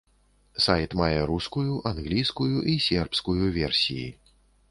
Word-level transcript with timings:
Сайт 0.63 0.91
мае 1.01 1.19
рускую, 1.31 1.73
англійскую 1.91 2.55
і 2.75 2.79
сербскую 2.87 3.53
версіі. 3.59 4.09